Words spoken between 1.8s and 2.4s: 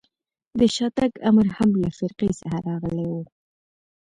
له فرقې